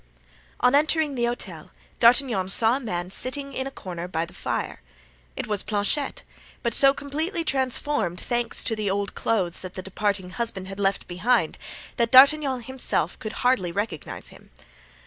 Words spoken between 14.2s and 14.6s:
him.